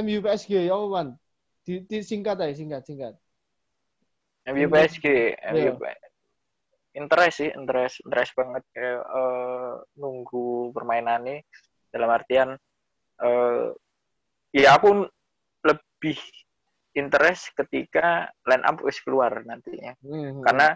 [0.01, 1.13] MU PSG ya Wan.
[1.62, 3.13] Di, di singkat aja singkat singkat.
[4.49, 5.05] MU PSG
[5.38, 5.77] Iya.
[5.77, 5.77] MU
[6.99, 11.41] interest sih interest interest banget kayak eh, nunggu permainannya
[11.89, 12.49] dalam artian
[13.19, 13.67] eh
[14.51, 15.07] ya aku
[15.63, 16.19] lebih
[16.93, 20.43] interest ketika line up wis keluar nantinya Hmm.
[20.43, 20.67] karena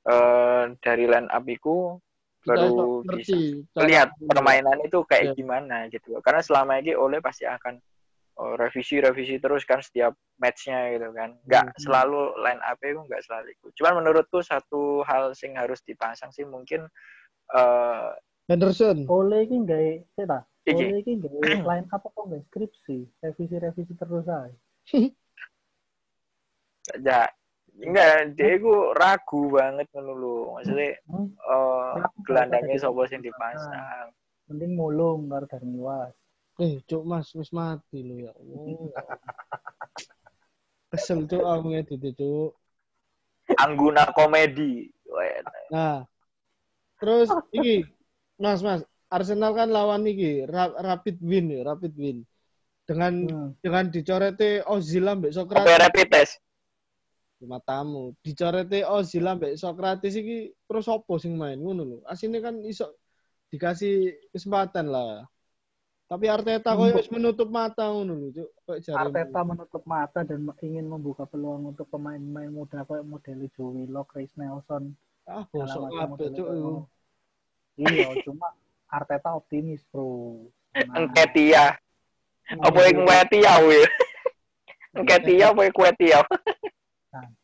[0.00, 1.96] eh dari line up itu
[2.40, 3.36] baru bisa
[3.84, 5.36] lihat permainan itu kayak Iya.
[5.36, 7.76] gimana gitu karena selama ini oleh pasti akan
[8.40, 11.76] oh, revisi revisi terus kan setiap matchnya gitu kan nggak Hmm.
[11.78, 16.48] selalu line up itu nggak selalu ikut cuman menurutku satu hal sing harus dipasang sih
[16.48, 16.88] mungkin
[17.52, 18.08] eh
[18.50, 19.06] Henderson.
[19.06, 20.82] Oleh iki gawe saya Iki.
[20.90, 21.38] Oleh iki gawe
[21.70, 24.50] line up apa gawe skripsi, revisi-revisi terus aja.
[27.06, 27.22] ya
[27.80, 31.30] enggak dia itu ragu banget ngono lho maksudnya Hmm.
[31.30, 34.10] eh Ragu gelandangnya sopo sing dipasang
[34.50, 36.10] Mending mulung karo Darmiwas.
[36.60, 38.32] Eh, cuk Mas, wis mati lo ya.
[40.92, 42.52] Kesel cuk aku ngedit cuk.
[43.56, 44.92] Angguna komedi
[45.74, 46.06] Nah,
[47.02, 47.82] terus iki
[48.38, 52.18] Mas Mas, Arsenal kan lawan iki Ra- Rapid Win ya, Rapid Win.
[52.86, 53.50] Dengan Hmm.
[53.62, 56.34] dengan dicorete Ozil ambek apa Sokrates rapid test
[57.42, 58.12] matamu.
[58.20, 61.98] Dicorete Ozil ambek Sokrates iki terus opo sing main ngono lho.
[62.06, 62.98] Asine kan iso
[63.50, 65.22] dikasih kesempatan lah.
[66.10, 68.50] Tapi Arteta koyo wis menutup mata ngono lho.
[68.98, 74.34] Arteta menutup mata dan ingin membuka peluang untuk pemain-pemain muda kayak model Joe Willock, Chris
[74.34, 74.98] Nelson
[75.30, 76.48] Ah, bosok macam kabeh cuk.
[77.78, 78.50] Iya, cuma
[78.90, 80.50] Arteta optimis, Bro.
[80.74, 81.78] Nah, Engketia.
[82.58, 83.86] Apa yang Engketia wih?
[84.98, 85.74] Engketia apa yang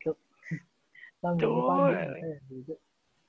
[0.02, 0.16] cuk.
[1.22, 1.66] Langsung Cuk.
[1.70, 2.79] pandang, eh, cuk.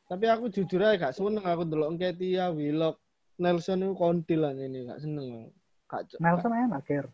[0.07, 2.97] Tapi aku jujur aja gak seneng aku ndelok Nketiah, Willock,
[3.37, 5.53] Nelson itu kontil lah ini gak seneng.
[5.87, 6.19] cuk.
[6.19, 7.05] Nelson enak, Ger.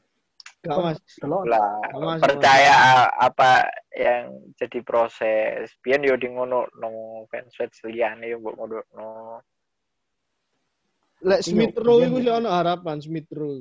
[0.63, 0.99] Gak mas.
[1.43, 5.67] Lah, Mas, percaya apa yang jadi proses.
[5.83, 9.07] Biyen yo di ngono no fans fans liyane yo mbok ngono no.
[11.23, 12.07] Lek Iya, Smith Rowe iya.
[12.07, 13.59] iku sih ono harapan Smith Rowe.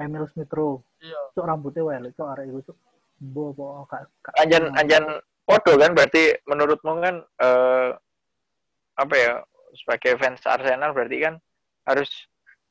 [0.00, 0.80] Emil Smith Rowe.
[1.04, 1.20] Iya.
[1.36, 2.76] Cuk rambutnya welek, cuk arek iku, cuk.
[3.18, 4.08] Bo, bo, gak-
[4.40, 5.04] Anjan anjan
[5.44, 7.90] podo kan berarti menurutmu kan eh
[8.96, 9.32] apa ya
[9.74, 11.34] sebagai fans Arsenal berarti kan
[11.88, 12.08] harus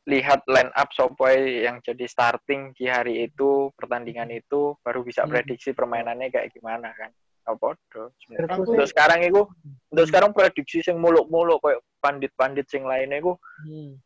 [0.08, 5.36] lihat line up sopoy yang jadi starting di hari itu pertandingan itu baru bisa Hmm.
[5.36, 7.12] prediksi permainannya kayak gimana kan
[7.56, 8.12] podo.
[8.28, 9.48] Aku untuk sekarang itu
[9.88, 13.34] untuk sekarang prediksi sing muluk-muluk kayak pandit-pandit sing lainnya itu
[13.64, 14.00] Hmm.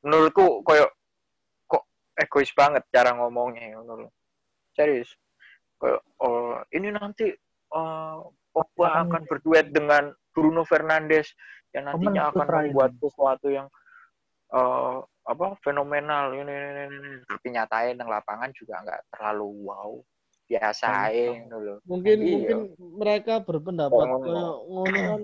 [0.00, 0.88] menurutku kayak
[1.68, 1.84] kok
[2.16, 4.08] egois banget cara ngomongnya lho.
[4.72, 5.12] Serius.
[5.76, 7.32] Kayak oh ini nanti
[7.76, 8.16] eh,
[8.56, 11.28] Pogba akan berduet dengan Bruno Fernandes
[11.76, 13.68] yang nantinya Temen akan membuat sesuatu yang
[14.48, 19.90] eh, apa fenomenal ini, ini, ini, tapi nyatanya nang lapangan juga nggak terlalu wow
[20.46, 21.76] biasa aja ngono lho.
[21.84, 22.30] Mungkin Iya.
[22.32, 24.24] mungkin mereka berpendapat Oh, ngono.
[24.24, 25.22] kayak ngono kan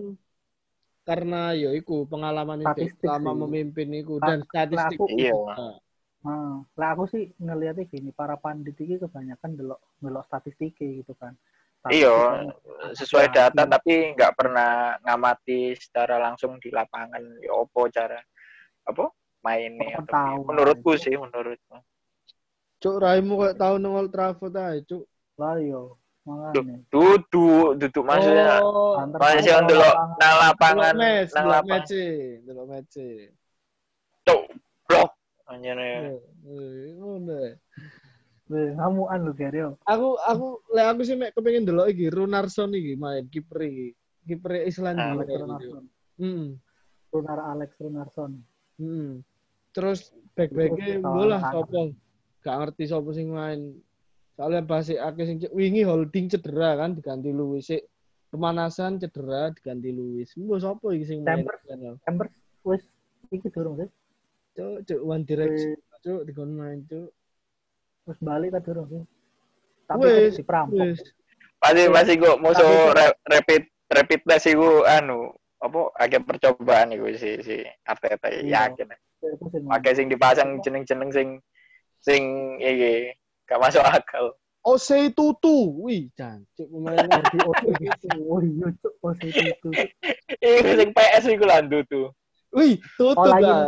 [1.02, 3.38] karena ya iku pengalaman itu Statistik selama sih.
[3.40, 5.32] memimpin iku Lah- dan statistik lah aku- Iya.
[5.32, 5.54] juga.
[6.22, 11.34] Nah, lah aku sih ngelihatnya gini, para pandit ini kebanyakan delok delok statistiknya gitu kan.
[11.90, 12.46] Iya,
[12.94, 17.18] sesuai ada data tapi nggak pernah ngamati secara langsung di lapangan.
[17.42, 18.22] Ya opo cara
[18.86, 19.10] apa
[19.42, 21.82] mainnya atau tahu, menurutku sih menurutku.
[22.78, 25.06] Cuk raimu kayak tahun nang Old Trafford aja, cuk.
[25.38, 26.82] Lah yo, makanya.
[26.86, 28.62] duduk duduk maksudnya.
[28.62, 30.18] Oh, maksudnya antar delok lapangan.
[30.18, 30.94] nang lapangan
[31.34, 31.82] nang lapangan.
[31.82, 31.94] Match,
[32.46, 32.98] delok match.
[34.22, 34.42] cuk
[34.86, 35.10] blok.
[35.50, 36.14] Anjene
[36.46, 37.38] Iya, iya, ngono
[38.52, 39.80] ngamuan lu Gerio.
[39.88, 43.88] Aku aku lek aku sih mek kepengin delok iki Runarson iki main kiper iki.
[44.28, 45.16] Kiper Islandia.
[45.16, 45.40] Alex iki.
[45.40, 45.84] Runarson.
[46.20, 46.44] Hmm.
[47.12, 48.32] Runar Alex Runarson.
[48.76, 49.10] Hmm.
[49.72, 51.96] Terus back-backnya bola kawan-kawan.
[51.96, 52.40] sopo?
[52.44, 53.76] Gak ngerti sopo sing main.
[54.36, 57.72] Soalnya basi akeh sing wingi holding cedera kan diganti Luis.
[57.72, 57.82] Sik
[58.32, 60.32] pemanasan cedera diganti Luis.
[60.36, 61.44] Mbok sopo iki sing main?
[61.44, 61.98] Chambers.
[62.04, 62.32] Embers
[62.68, 62.82] wis
[63.32, 63.88] iki durung sih.
[64.52, 67.08] Cuk, cuk One Direction, cuk dikon main, cuk.
[68.02, 69.02] Terus balik kan durung sih.
[69.86, 70.78] Tapi Wis, diperampok.
[70.78, 71.00] Wis.
[71.62, 75.30] masih masih kok musuh Tapi- re- rapid rapid test iku anu
[75.62, 78.66] apa agak percobaan iku si si Arteta Iya.
[78.66, 78.98] yakin sih,
[79.70, 81.38] pakai sing dipasang jeneng-jeneng sing
[82.02, 82.22] sing
[82.58, 83.14] iki
[83.46, 85.74] gak masuk akal Osei Tutu.
[85.82, 86.94] Wih, jancuk pemain
[87.34, 87.38] Di.
[88.22, 88.94] Oh iya, cuk.
[89.02, 89.68] Oh, itu itu.
[90.38, 92.14] Iku sing PS iku lah tuh.
[92.54, 93.66] Wih, Tutu Olain lah.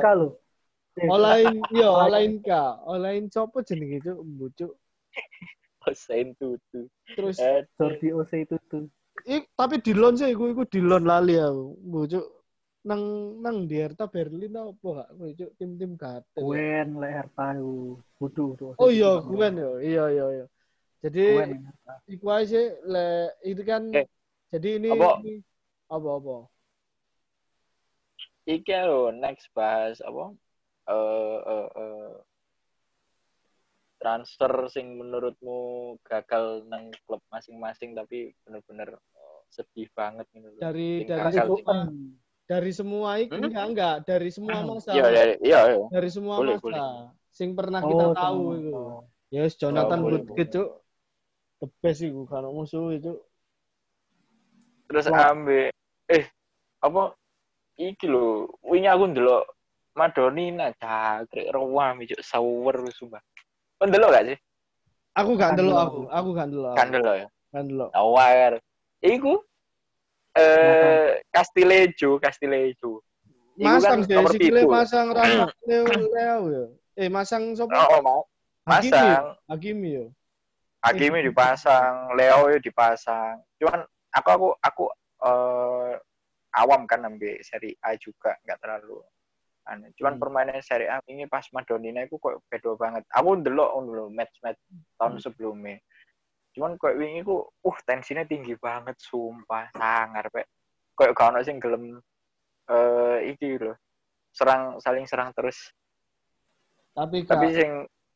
[0.94, 2.06] Eh, Olain, yo, Olain.
[2.06, 2.78] olain ka.
[2.86, 4.72] Olain sopo jenenge cuk, mbucuk.
[5.84, 6.86] Hussein tutu.
[7.16, 8.86] Terus Eh, Jordi OC itu tuh.
[9.26, 11.74] Ik, tapi di loan sih, iku, iku di loan lali aku.
[11.82, 12.24] Bujuk
[12.84, 13.02] nang
[13.42, 15.10] nang di Hertha Berlin apa gak?
[15.18, 16.40] Bujuk tim-tim gatel.
[16.44, 17.98] Gwen le Herta yo.
[18.20, 18.72] Kudu tuh.
[18.78, 19.82] Oh iya, Gwen yo.
[19.82, 20.46] Iya iya iya.
[21.02, 21.94] Jadi Herta.
[22.06, 24.06] iku aja sih le itu kan Eh,
[24.54, 25.10] jadi ini apa?
[25.20, 25.42] ini-
[25.90, 26.36] apa apa?
[28.44, 30.36] iki lho next bahas apa?
[30.84, 32.12] Eh eh eh,
[33.96, 39.00] transfer sing menurutmu gagal nang klub masing-masing tapi bener-bener
[39.48, 40.60] sedih banget gitu loh.
[40.60, 41.76] Dari Sing dari semua,
[42.44, 43.48] dari semua itu Hmm?
[43.48, 44.92] enggak enggak dari semua masa.
[44.92, 45.86] Iya, dari iya, iya.
[45.88, 46.68] Dari semua Boleh, masa.
[46.68, 46.80] boleh.
[47.32, 48.52] Sing pernah kita Oh, tahu sama.
[48.60, 48.72] itu.
[48.74, 49.00] Oh.
[49.32, 50.68] Yes, Jonathan Oh, Woodgate, Cuk.
[51.62, 53.14] The best iku kalau musuh itu.
[54.90, 55.72] Terus ambil
[56.12, 56.24] eh
[56.84, 57.16] apa
[57.80, 59.53] iki lho, wingi aku ndelok
[59.94, 63.22] Madonina cakrik ruam ijo sawer sumpah.
[63.78, 64.38] Kon ndelok gak sih?
[65.14, 65.78] Aku gak Kan delok.
[65.78, 66.74] aku, aku gak ndelok.
[66.74, 67.28] Kan ndelok ya.
[67.54, 67.90] Kan ndelok.
[67.94, 68.52] Awar.
[68.98, 69.32] Iku
[70.34, 72.98] eh Castilejo, Castilejo.
[73.54, 76.64] Iku Masang kan nomor sikile masang Rafa Leo Leo ya.
[76.98, 77.70] Eh masang sopo?
[77.70, 78.26] Oh, mau
[78.66, 79.38] masang.
[79.46, 80.06] Hakimi yo.
[80.82, 83.38] Hakimi dipasang, Leo ya dipasang.
[83.62, 84.84] Cuman aku aku aku
[85.22, 85.94] eh
[86.58, 88.98] awam kan ambil seri A juga nggak terlalu
[89.64, 89.90] aneh.
[89.96, 90.20] Cuman Hmm.
[90.20, 93.02] permainan seri A ini pas Madonina itu kok beda banget.
[93.10, 94.60] Aku ndelok dulu match match
[94.96, 95.22] tahun Hmm.
[95.22, 95.76] sebelumnya.
[96.54, 100.46] Cuman kok wingi ku uh tensinya tinggi banget sumpah sangar pek.
[100.94, 101.98] Kok gak ono sing gelem
[102.64, 103.74] eh iki lho.
[104.30, 105.72] Serang saling serang terus.
[106.94, 107.70] Tapi Tapi gak, sing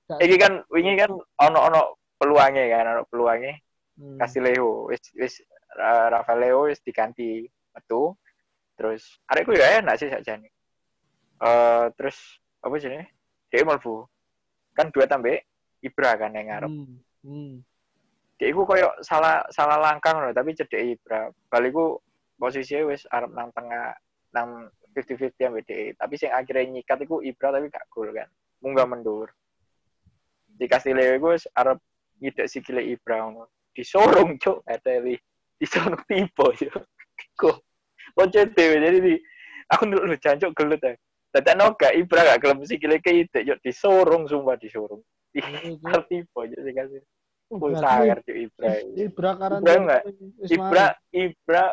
[0.07, 1.81] gak- iki kan wingi kan ono ono
[2.15, 3.55] peluangnya kan ono peluangnya
[3.99, 4.19] hmm.
[4.19, 5.35] Casileo wis wis
[5.69, 7.43] Ra- Rafael Leo wis diganti
[7.75, 8.15] metu.
[8.79, 10.55] Terus arekku ya enak sih sakjane.
[11.39, 12.17] Eh terus
[12.63, 13.07] apa sih ini?
[13.51, 14.05] Dia mlebu.
[14.75, 15.39] Kan dua tambah
[15.83, 16.71] Ibra kan yang ngarep.
[16.71, 16.99] Hmm.
[17.23, 17.53] Hmm.
[18.39, 21.31] Dia iku koyo salah salah langkah ngono tapi cedek Ibra.
[21.51, 21.99] Baliku
[22.39, 23.95] posisinya wis arep nang tengah
[24.35, 25.87] nang 50-50 ambek DE.
[25.95, 28.27] Tapi sing akhirnya nyikat iku Ibra tapi gak gol kan.
[28.63, 29.31] Munggah mendur.
[30.59, 31.79] Di Castileo iku wis arep
[32.19, 33.31] nyidek sikile Ibra.
[33.75, 35.15] Disorong cuk Eteli.
[35.59, 36.75] Disorong tipe yo.
[37.39, 37.69] Kok
[38.19, 39.15] Lonce dhewe jadi di
[39.71, 40.99] aku ndelok lu jancuk gelut ae.
[41.39, 44.99] Dadak noga Ibra gak gelem sikile keidek yo disorong sumpah disorong.
[45.31, 47.03] Tipe yo sing kasih.
[47.79, 48.69] Sangar cuk Ibra.
[48.99, 50.03] Ibra karan Ibra enggak?
[50.51, 50.87] Ibra.
[51.15, 51.65] Ibra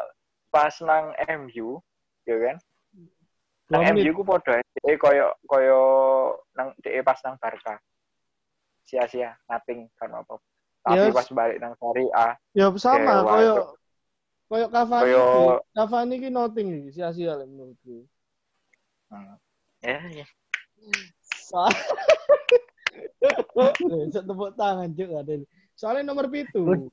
[0.53, 1.11] pas nang
[1.43, 1.83] MU
[2.23, 2.57] ya kan
[3.67, 5.79] nang MU ku padha eh koyo koyo
[6.55, 7.75] nang DE pas nang Barca
[8.87, 10.39] sia-sia nothing kan apa
[10.79, 11.17] tapi Yes.
[11.17, 13.75] pas balik nang Serie A Ya sama koyo
[14.47, 15.03] koyo Cavani.
[15.11, 15.59] Koyo-.
[15.75, 18.07] Cavani ki nothing sia-sia menurutku.
[19.11, 19.35] hmm.
[19.85, 20.25] Ya ya
[21.45, 21.69] Sa-
[24.05, 25.33] Bisa tepuk tangan juga ada.
[25.73, 26.89] Soalnya nomor pitu.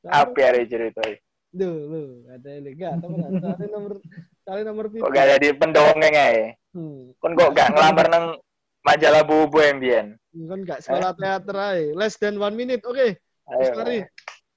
[0.00, 1.04] apa ya cerita
[1.50, 3.30] Duh, lu ada ini enggak teman.
[3.36, 3.92] Soalnya nomor
[4.40, 5.02] soalnya nomor pitu.
[5.02, 7.10] kok gak jadi pendongeng aja Hmm.
[7.18, 8.26] kon kok gak ngelamar nang
[8.80, 11.90] majalah bubu mbien Kan enggak sekolah teater aja.
[11.92, 12.80] Less than one minute.
[12.82, 13.18] Oke.
[13.46, 14.06] ayo Sorry.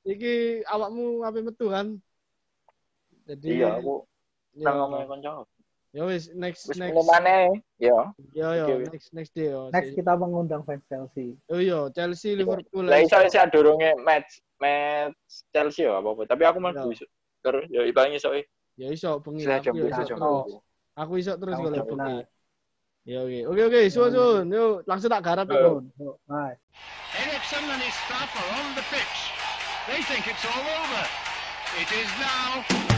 [0.03, 0.33] Iki
[0.63, 1.97] awakmu apa metu kan?
[3.23, 4.03] Jadi iya aku
[4.53, 5.47] ya, nang ngomongin konco
[5.93, 6.97] ya wis next wis next.
[7.77, 8.89] ya Yo yo Oke, wis.
[8.89, 9.69] next next day yo.
[9.69, 11.37] Next kita mengundang fans Chelsea.
[11.53, 12.89] Oh iya, Chelsea Liverpool.
[12.89, 16.21] Lah iso iso durunge match match Chelsea ya apa apa.
[16.25, 16.97] Tapi aku mlebu Ya.
[16.97, 17.05] iso.
[17.45, 18.45] Terus ya ibaratnya iso eh.
[18.75, 19.45] Ya iso bengi.
[19.45, 20.57] Aku jam ya tujuh iso.
[20.97, 22.25] Aku iso terus jam bengi.
[23.05, 23.39] Ya oke.
[23.53, 24.47] Oke oke, sun sun.
[24.49, 26.55] Yuk langsung tak garap yuk, bye.
[27.13, 27.29] And
[27.83, 29.17] his staff are on the pitch.
[29.85, 31.03] They think it's all over.
[31.77, 32.92] It is now.